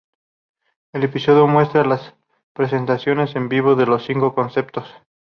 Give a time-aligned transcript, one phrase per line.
[0.93, 2.15] El episodio muestra las
[2.53, 4.91] presentaciones en vivo de los cinco conceptos.